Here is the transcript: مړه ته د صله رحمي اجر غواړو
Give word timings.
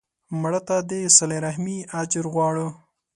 مړه 0.41 0.61
ته 0.67 0.75
د 0.89 0.91
صله 1.17 1.35
رحمي 1.45 1.77
اجر 2.01 2.25
غواړو 2.33 2.67